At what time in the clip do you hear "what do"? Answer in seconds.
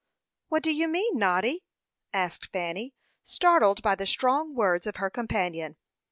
0.47-0.73